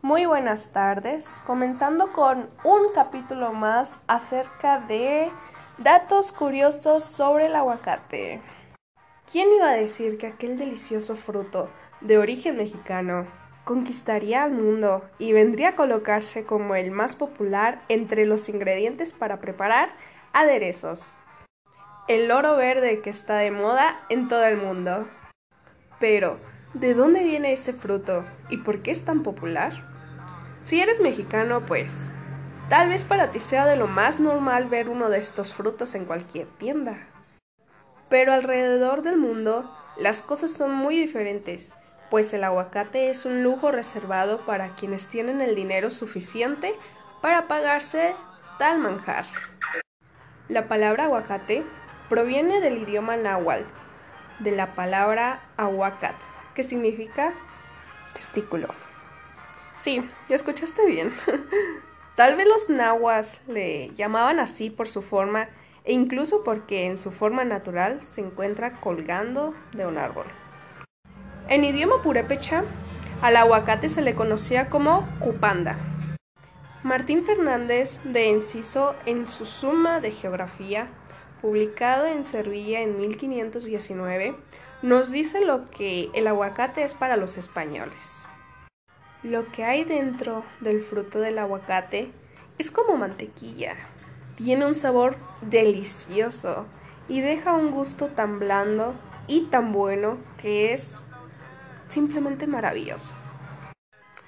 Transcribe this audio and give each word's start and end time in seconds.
Muy 0.00 0.26
buenas 0.26 0.70
tardes, 0.70 1.42
comenzando 1.44 2.12
con 2.12 2.48
un 2.62 2.92
capítulo 2.94 3.52
más 3.52 3.98
acerca 4.06 4.78
de 4.78 5.28
datos 5.78 6.32
curiosos 6.32 7.02
sobre 7.02 7.46
el 7.46 7.56
aguacate. 7.56 8.40
¿Quién 9.30 9.48
iba 9.52 9.70
a 9.70 9.74
decir 9.74 10.16
que 10.16 10.28
aquel 10.28 10.56
delicioso 10.56 11.16
fruto 11.16 11.68
de 12.00 12.16
origen 12.16 12.58
mexicano 12.58 13.26
conquistaría 13.64 14.44
al 14.44 14.52
mundo 14.52 15.02
y 15.18 15.32
vendría 15.32 15.70
a 15.70 15.74
colocarse 15.74 16.46
como 16.46 16.76
el 16.76 16.92
más 16.92 17.16
popular 17.16 17.82
entre 17.88 18.24
los 18.24 18.48
ingredientes 18.48 19.12
para 19.12 19.40
preparar 19.40 19.90
aderezos? 20.32 21.14
El 22.06 22.30
oro 22.30 22.54
verde 22.54 23.00
que 23.00 23.10
está 23.10 23.38
de 23.38 23.50
moda 23.50 24.00
en 24.10 24.28
todo 24.28 24.44
el 24.44 24.58
mundo. 24.58 25.08
Pero, 25.98 26.38
¿de 26.74 26.94
dónde 26.94 27.24
viene 27.24 27.52
ese 27.52 27.72
fruto 27.72 28.24
y 28.50 28.58
por 28.58 28.82
qué 28.82 28.90
es 28.90 29.04
tan 29.04 29.22
popular? 29.22 29.84
Si 30.62 30.80
eres 30.80 31.00
mexicano, 31.00 31.64
pues 31.66 32.10
tal 32.68 32.90
vez 32.90 33.04
para 33.04 33.30
ti 33.30 33.38
sea 33.38 33.66
de 33.66 33.76
lo 33.76 33.86
más 33.86 34.20
normal 34.20 34.66
ver 34.66 34.88
uno 34.88 35.08
de 35.08 35.18
estos 35.18 35.54
frutos 35.54 35.94
en 35.94 36.04
cualquier 36.04 36.46
tienda. 36.46 36.98
Pero 38.08 38.32
alrededor 38.32 39.02
del 39.02 39.16
mundo 39.16 39.70
las 39.96 40.22
cosas 40.22 40.52
son 40.52 40.74
muy 40.74 40.96
diferentes, 40.96 41.74
pues 42.10 42.32
el 42.32 42.44
aguacate 42.44 43.10
es 43.10 43.24
un 43.24 43.42
lujo 43.42 43.70
reservado 43.70 44.44
para 44.46 44.74
quienes 44.76 45.06
tienen 45.06 45.40
el 45.40 45.54
dinero 45.54 45.90
suficiente 45.90 46.74
para 47.20 47.48
pagarse 47.48 48.14
tal 48.58 48.78
manjar. 48.78 49.26
La 50.48 50.68
palabra 50.68 51.04
aguacate 51.04 51.64
proviene 52.08 52.60
del 52.60 52.78
idioma 52.78 53.16
náhuatl, 53.16 53.64
de 54.38 54.52
la 54.52 54.74
palabra 54.74 55.40
aguacat, 55.56 56.14
que 56.58 56.64
significa 56.64 57.32
testículo. 58.14 58.66
Sí, 59.78 60.04
ya 60.28 60.34
escuchaste 60.34 60.84
bien. 60.86 61.12
Tal 62.16 62.34
vez 62.34 62.48
los 62.48 62.68
nahuas 62.68 63.42
le 63.46 63.94
llamaban 63.94 64.40
así 64.40 64.68
por 64.68 64.88
su 64.88 65.02
forma 65.02 65.50
e 65.84 65.92
incluso 65.92 66.42
porque 66.42 66.86
en 66.86 66.98
su 66.98 67.12
forma 67.12 67.44
natural 67.44 68.02
se 68.02 68.22
encuentra 68.22 68.72
colgando 68.72 69.54
de 69.72 69.86
un 69.86 69.98
árbol. 69.98 70.26
En 71.46 71.62
idioma 71.62 72.02
purépecha, 72.02 72.64
al 73.22 73.36
aguacate 73.36 73.88
se 73.88 74.02
le 74.02 74.16
conocía 74.16 74.68
como 74.68 75.08
cupanda. 75.20 75.76
Martín 76.82 77.22
Fernández 77.22 78.00
de 78.02 78.30
Enciso 78.30 78.96
en 79.06 79.28
su 79.28 79.46
Suma 79.46 80.00
de 80.00 80.10
Geografía, 80.10 80.88
publicado 81.40 82.06
en 82.06 82.24
Sevilla 82.24 82.80
en 82.80 82.98
1519, 82.98 84.34
nos 84.82 85.10
dice 85.10 85.44
lo 85.44 85.70
que 85.70 86.10
el 86.14 86.26
aguacate 86.26 86.84
es 86.84 86.94
para 86.94 87.16
los 87.16 87.36
españoles. 87.36 88.26
Lo 89.22 89.50
que 89.50 89.64
hay 89.64 89.84
dentro 89.84 90.44
del 90.60 90.82
fruto 90.82 91.18
del 91.18 91.38
aguacate 91.38 92.12
es 92.58 92.70
como 92.70 92.96
mantequilla. 92.96 93.74
Tiene 94.36 94.66
un 94.66 94.76
sabor 94.76 95.16
delicioso 95.40 96.66
y 97.08 97.20
deja 97.20 97.54
un 97.54 97.72
gusto 97.72 98.06
tan 98.06 98.38
blando 98.38 98.94
y 99.26 99.46
tan 99.46 99.72
bueno 99.72 100.18
que 100.40 100.72
es 100.72 101.04
simplemente 101.88 102.46
maravilloso. 102.46 103.14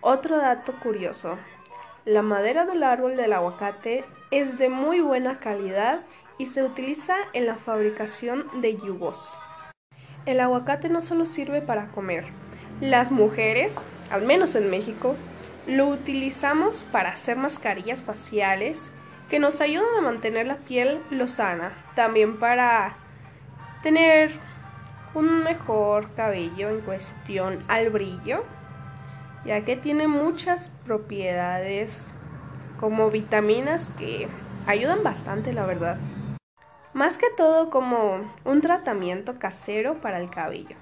Otro 0.00 0.36
dato 0.36 0.72
curioso. 0.80 1.36
La 2.04 2.22
madera 2.22 2.66
del 2.66 2.84
árbol 2.84 3.16
del 3.16 3.32
aguacate 3.32 4.04
es 4.30 4.58
de 4.58 4.68
muy 4.68 5.00
buena 5.00 5.40
calidad 5.40 6.02
y 6.38 6.46
se 6.46 6.62
utiliza 6.62 7.16
en 7.32 7.46
la 7.46 7.56
fabricación 7.56 8.46
de 8.60 8.76
yugos. 8.76 9.36
El 10.26 10.40
aguacate 10.40 10.88
no 10.88 11.00
solo 11.00 11.24
sirve 11.24 11.62
para 11.62 11.86
comer. 11.88 12.24
Las 12.80 13.10
mujeres 13.10 13.74
al 14.10 14.22
menos 14.22 14.54
en 14.54 14.70
México, 14.70 15.16
lo 15.66 15.88
utilizamos 15.88 16.84
para 16.92 17.10
hacer 17.10 17.36
mascarillas 17.36 18.02
faciales 18.02 18.78
que 19.28 19.38
nos 19.38 19.60
ayudan 19.60 19.88
a 19.98 20.00
mantener 20.00 20.46
la 20.46 20.56
piel 20.56 21.00
lozana, 21.10 21.72
también 21.94 22.38
para 22.38 22.94
tener 23.82 24.30
un 25.14 25.42
mejor 25.42 26.12
cabello 26.14 26.68
en 26.68 26.80
cuestión 26.80 27.58
al 27.66 27.90
brillo, 27.90 28.44
ya 29.44 29.64
que 29.64 29.76
tiene 29.76 30.06
muchas 30.06 30.70
propiedades 30.84 32.12
como 32.78 33.10
vitaminas 33.10 33.90
que 33.98 34.28
ayudan 34.66 35.02
bastante, 35.02 35.52
la 35.52 35.66
verdad. 35.66 35.98
Más 36.96 37.18
que 37.18 37.28
todo 37.28 37.68
como 37.68 38.32
un 38.46 38.62
tratamiento 38.62 39.38
casero 39.38 40.00
para 40.00 40.18
el 40.18 40.30
cabello. 40.30 40.76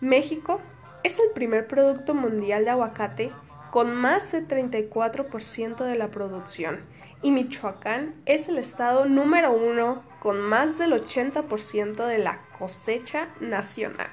México 0.00 0.62
es 1.02 1.18
el 1.18 1.32
primer 1.34 1.66
producto 1.66 2.14
mundial 2.14 2.64
de 2.64 2.70
aguacate 2.70 3.30
con 3.70 3.94
más 3.94 4.32
de 4.32 4.48
34% 4.48 5.84
de 5.84 5.94
la 5.96 6.08
producción 6.08 6.80
y 7.20 7.32
Michoacán 7.32 8.14
es 8.24 8.48
el 8.48 8.56
estado 8.56 9.04
número 9.04 9.52
uno 9.52 10.02
con 10.20 10.40
más 10.40 10.78
del 10.78 10.94
80% 10.94 12.06
de 12.06 12.16
la 12.16 12.40
cosecha 12.58 13.28
nacional. 13.40 14.08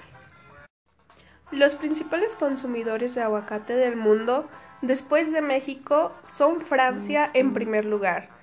Los 1.52 1.76
principales 1.76 2.36
consumidores 2.36 3.16
de 3.16 3.22
aguacate 3.22 3.76
del 3.76 3.96
mundo 3.96 4.50
después 4.82 5.32
de 5.32 5.42
México 5.42 6.12
son 6.24 6.60
Francia 6.60 7.32
en 7.34 7.54
primer 7.54 7.86
lugar, 7.86 8.37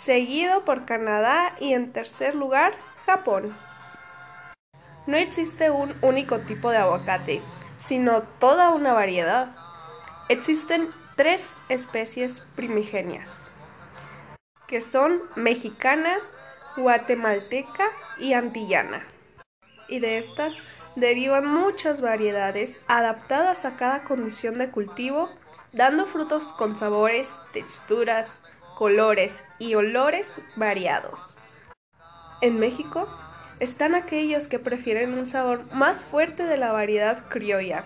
seguido 0.00 0.64
por 0.64 0.86
Canadá 0.86 1.54
y 1.60 1.74
en 1.74 1.92
tercer 1.92 2.34
lugar 2.34 2.74
Japón. 3.04 3.54
No 5.06 5.16
existe 5.16 5.70
un 5.70 5.94
único 6.02 6.40
tipo 6.40 6.70
de 6.70 6.78
aguacate, 6.78 7.42
sino 7.78 8.22
toda 8.22 8.70
una 8.70 8.92
variedad. 8.92 9.54
Existen 10.28 10.88
tres 11.16 11.54
especies 11.68 12.40
primigenias, 12.54 13.48
que 14.66 14.80
son 14.80 15.20
mexicana, 15.36 16.16
guatemalteca 16.76 17.88
y 18.18 18.32
antillana. 18.32 19.04
Y 19.88 19.98
de 19.98 20.18
estas 20.18 20.62
derivan 20.96 21.46
muchas 21.46 22.00
variedades 22.00 22.80
adaptadas 22.86 23.64
a 23.64 23.76
cada 23.76 24.04
condición 24.04 24.58
de 24.58 24.70
cultivo, 24.70 25.28
dando 25.72 26.06
frutos 26.06 26.52
con 26.52 26.76
sabores, 26.76 27.28
texturas, 27.52 28.40
colores 28.80 29.44
y 29.58 29.74
olores 29.74 30.34
variados. 30.56 31.36
En 32.40 32.58
México 32.58 33.06
están 33.58 33.94
aquellos 33.94 34.48
que 34.48 34.58
prefieren 34.58 35.18
un 35.18 35.26
sabor 35.26 35.70
más 35.74 36.00
fuerte 36.00 36.44
de 36.46 36.56
la 36.56 36.72
variedad 36.72 37.28
criolla, 37.28 37.84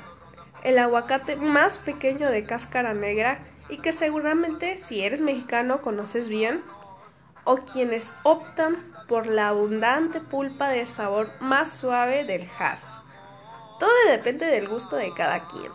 el 0.62 0.78
aguacate 0.78 1.34
más 1.34 1.78
pequeño 1.78 2.30
de 2.30 2.44
cáscara 2.44 2.94
negra 2.94 3.40
y 3.68 3.78
que 3.78 3.92
seguramente 3.92 4.76
si 4.76 5.02
eres 5.02 5.20
mexicano 5.20 5.82
conoces 5.82 6.28
bien, 6.28 6.62
o 7.42 7.56
quienes 7.56 8.14
optan 8.22 8.76
por 9.08 9.26
la 9.26 9.48
abundante 9.48 10.20
pulpa 10.20 10.68
de 10.68 10.86
sabor 10.86 11.28
más 11.40 11.72
suave 11.72 12.24
del 12.24 12.48
Hass. 12.56 12.84
Todo 13.80 13.90
depende 14.08 14.46
del 14.46 14.68
gusto 14.68 14.94
de 14.94 15.12
cada 15.12 15.48
quien. 15.48 15.72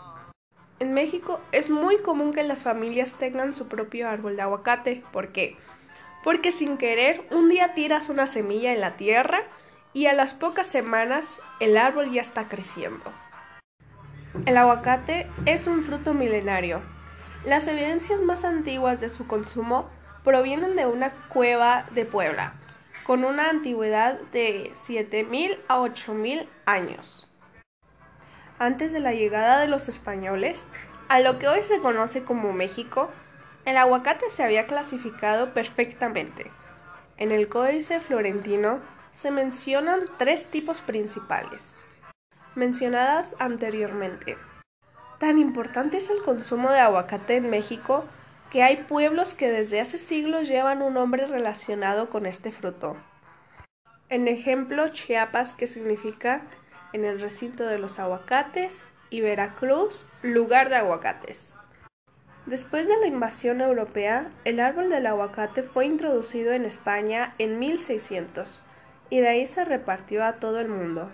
En 0.80 0.94
México 0.94 1.42
es 1.52 1.70
muy 1.70 1.98
común 1.98 2.34
que 2.34 2.44
las 2.44 2.64
familias 2.64 3.16
tengan 3.16 3.54
su 3.54 3.68
propio 3.68 4.08
árbol 4.08 4.38
de 4.38 4.44
aguacate. 4.44 5.04
¿Por 5.12 5.34
qué? 5.34 5.58
Porque 6.24 6.54
sin 6.54 6.78
querer 6.78 7.22
un 7.32 7.50
día 7.50 7.74
tiras 7.74 8.08
una 8.08 8.26
semilla 8.26 8.72
en 8.72 8.80
la 8.80 8.96
tierra 8.96 9.42
y 9.92 10.06
a 10.06 10.14
las 10.14 10.34
pocas 10.34 10.68
semanas 10.68 11.42
el 11.60 11.78
árbol 11.78 12.12
ya 12.12 12.22
está 12.22 12.48
creciendo. 12.48 13.04
El 14.46 14.56
aguacate 14.56 15.28
es 15.46 15.68
un 15.68 15.84
fruto 15.84 16.14
milenario. 16.14 16.82
Las 17.44 17.68
evidencias 17.68 18.22
más 18.22 18.46
antiguas 18.46 19.02
de 19.02 19.10
su 19.10 19.28
consumo 19.28 19.90
provienen 20.24 20.78
de 20.78 20.86
una 20.86 21.12
cueva 21.28 21.88
de 21.92 22.06
Puebla, 22.06 22.54
con 23.04 23.26
una 23.26 23.50
antigüedad 23.50 24.20
de 24.32 24.72
7.000 24.76 25.58
a 25.68 25.80
8.000 25.80 26.48
años. 26.66 27.29
Antes 28.60 28.92
de 28.92 29.00
la 29.00 29.14
llegada 29.14 29.62
de 29.62 29.70
los 29.70 29.88
españoles, 29.88 30.68
a 31.08 31.22
lo 31.22 31.40
que 31.40 31.48
hoy 31.48 31.64
se 31.64 31.80
conoce 31.80 32.26
como 32.26 32.52
México, 32.52 33.10
el 33.64 33.78
aguacate 33.78 34.30
se 34.32 34.44
había 34.44 34.68
clasificado 34.68 35.54
perfectamente. 35.54 36.52
En 37.16 37.32
el 37.32 37.48
Códice 37.48 38.02
Florentino 38.02 38.82
se 39.14 39.32
mencionan 39.32 40.02
tres 40.18 40.48
tipos 40.48 40.82
principales, 40.82 41.82
mencionadas 42.56 43.34
anteriormente. 43.40 44.38
Tan 45.20 45.38
importante 45.38 45.96
es 45.96 46.10
el 46.10 46.22
consumo 46.22 46.70
de 46.70 46.80
aguacate 46.80 47.38
en 47.38 47.50
México 47.50 48.04
que 48.52 48.62
hay 48.62 48.84
pueblos 48.84 49.36
que 49.36 49.50
desde 49.50 49.80
hace 49.80 49.98
siglos 49.98 50.50
llevan 50.50 50.82
un 50.82 50.96
nombre 50.96 51.28
relacionado 51.28 52.10
con 52.10 52.26
este 52.26 52.52
fruto. 52.52 52.98
En 54.10 54.28
ejemplo, 54.28 54.88
Chiapas, 54.90 55.54
que 55.54 55.68
significa 55.68 56.42
en 56.94 57.06
el 57.06 57.20
recinto 57.22 57.66
de 57.66 57.80
los 57.80 58.00
aguacates, 58.00 58.90
y 59.10 59.22
Veracruz, 59.22 60.06
lugar 60.22 60.70
de 60.70 60.76
aguacates. 60.76 61.56
Después 62.46 62.88
de 62.88 62.98
la 63.00 63.08
invasión 63.08 63.62
europea, 63.62 64.32
el 64.46 64.60
árbol 64.60 64.90
del 64.90 65.08
aguacate 65.08 65.64
fue 65.64 65.86
introducido 65.86 66.54
en 66.54 66.66
España 66.66 67.34
en 67.38 67.60
1600 67.60 68.62
y 69.10 69.20
de 69.20 69.28
ahí 69.28 69.48
se 69.48 69.66
repartió 69.66 70.24
a 70.24 70.34
todo 70.34 70.60
el 70.60 70.68
mundo. 70.68 71.12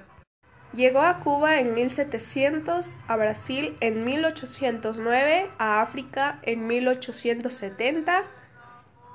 Llegó 0.74 1.01
a 1.01 1.19
Cuba 1.19 1.60
en 1.60 1.74
1700, 1.74 2.98
a 3.07 3.16
Brasil 3.16 3.78
en 3.80 4.04
1809, 4.04 5.50
a 5.57 5.81
África 5.81 6.39
en 6.44 6.68
1870, 6.68 8.24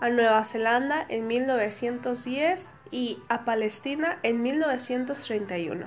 a 0.01 0.09
Nueva 0.09 0.45
Zelanda 0.45 1.05
en 1.09 1.27
1910 1.27 2.71
y 2.91 3.19
a 3.29 3.45
Palestina 3.45 4.19
en 4.23 4.43
1931. 4.43 5.87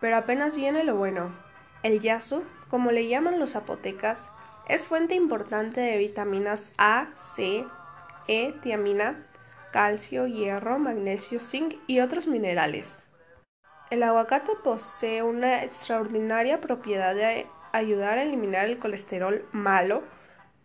Pero 0.00 0.16
apenas 0.16 0.56
viene 0.56 0.84
lo 0.84 0.96
bueno. 0.96 1.34
El 1.82 2.00
yasu, 2.00 2.44
como 2.70 2.90
le 2.90 3.08
llaman 3.08 3.38
los 3.38 3.52
zapotecas, 3.52 4.30
es 4.68 4.84
fuente 4.84 5.14
importante 5.14 5.80
de 5.80 5.96
vitaminas 5.96 6.72
A, 6.76 7.08
C, 7.16 7.64
E, 8.26 8.52
tiamina, 8.62 9.26
calcio, 9.72 10.26
hierro, 10.26 10.78
magnesio, 10.78 11.40
zinc 11.40 11.76
y 11.86 12.00
otros 12.00 12.26
minerales. 12.26 13.10
El 13.90 14.02
aguacate 14.02 14.52
posee 14.62 15.22
una 15.22 15.64
extraordinaria 15.64 16.60
propiedad 16.60 17.14
de 17.14 17.46
ayudar 17.72 18.18
a 18.18 18.22
eliminar 18.22 18.66
el 18.66 18.78
colesterol 18.78 19.48
malo, 19.52 20.02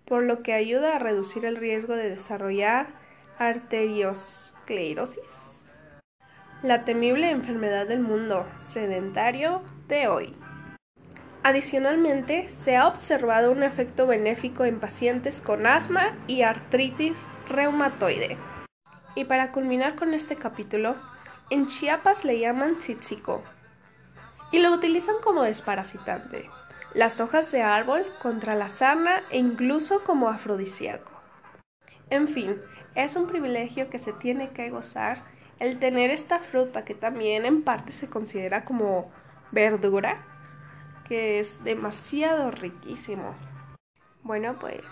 por 0.05 0.23
lo 0.23 0.43
que 0.43 0.53
ayuda 0.53 0.95
a 0.95 0.99
reducir 0.99 1.45
el 1.45 1.55
riesgo 1.55 1.95
de 1.95 2.09
desarrollar 2.09 2.87
arteriosclerosis. 3.39 5.52
La 6.63 6.85
temible 6.85 7.29
enfermedad 7.29 7.87
del 7.87 7.99
mundo 7.99 8.47
sedentario 8.61 9.61
de 9.89 10.07
hoy. 10.07 10.33
Adicionalmente, 11.43 12.47
se 12.47 12.77
ha 12.77 12.87
observado 12.87 13.51
un 13.51 13.63
efecto 13.63 14.07
benéfico 14.07 14.63
en 14.63 14.79
pacientes 14.79 15.41
con 15.41 15.67
asma 15.67 16.15
y 16.25 16.43
artritis 16.43 17.21
reumatoide. 17.49 18.37
Y 19.13 19.25
para 19.25 19.51
culminar 19.51 19.97
con 19.97 20.13
este 20.13 20.37
capítulo, 20.37 20.95
en 21.49 21.67
Chiapas 21.67 22.23
le 22.23 22.39
llaman 22.39 22.79
tzitzico 22.79 23.43
y 24.53 24.59
lo 24.59 24.71
utilizan 24.71 25.15
como 25.21 25.43
desparasitante, 25.43 26.49
las 26.93 27.19
hojas 27.19 27.51
de 27.51 27.61
árbol 27.61 28.05
contra 28.21 28.55
la 28.55 28.69
sarna 28.69 29.23
e 29.31 29.37
incluso 29.37 30.05
como 30.05 30.29
afrodisíaco. 30.29 31.11
En 32.09 32.29
fin, 32.29 32.55
es 32.95 33.17
un 33.17 33.27
privilegio 33.27 33.89
que 33.89 33.99
se 33.99 34.13
tiene 34.13 34.51
que 34.51 34.69
gozar 34.69 35.32
el 35.63 35.79
tener 35.79 36.11
esta 36.11 36.39
fruta 36.39 36.83
que 36.83 36.93
también 36.93 37.45
en 37.45 37.63
parte 37.63 37.93
se 37.93 38.09
considera 38.09 38.65
como 38.65 39.09
verdura, 39.51 40.21
que 41.07 41.39
es 41.39 41.63
demasiado 41.63 42.51
riquísimo. 42.51 43.33
Bueno, 44.23 44.57
pues 44.59 44.83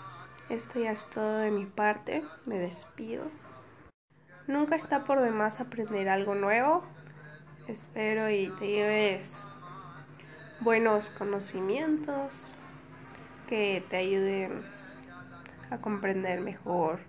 esto 0.48 0.80
ya 0.80 0.92
es 0.92 1.10
todo 1.10 1.40
de 1.40 1.52
mi 1.52 1.66
parte, 1.66 2.24
me 2.46 2.58
despido. 2.58 3.26
Nunca 4.48 4.78
está 4.78 5.04
por 5.04 5.20
demás 5.20 5.60
aprender 5.60 6.08
algo 6.08 6.36
nuevo. 6.36 6.86
Espero 7.68 8.30
y 8.30 8.48
te 8.58 8.68
lleves 8.68 9.46
buenos 10.62 11.10
conocimientos 11.10 12.56
que 13.50 13.84
te 13.90 13.98
ayuden 13.98 14.64
a 15.70 15.80
comprender 15.80 16.40
mejor 16.40 17.02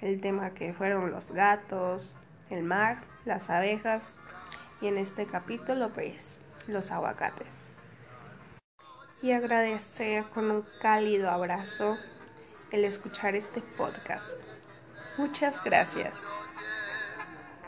el 0.00 0.20
tema 0.20 0.50
que 0.50 0.74
fueron 0.74 1.12
los 1.12 1.30
gatos, 1.30 2.16
el 2.50 2.62
mar, 2.62 2.98
las 3.24 3.48
abejas 3.50 4.20
y 4.80 4.88
en 4.88 4.98
este 4.98 5.26
capítulo 5.26 5.90
pues 5.90 6.40
los 6.66 6.90
aguacates. 6.90 7.72
Y 9.22 9.32
agradecer 9.32 10.24
con 10.34 10.50
un 10.50 10.66
cálido 10.80 11.30
abrazo 11.30 11.98
el 12.70 12.84
escuchar 12.84 13.34
este 13.34 13.60
podcast. 13.60 14.40
Muchas 15.18 15.62
gracias. 15.62 16.16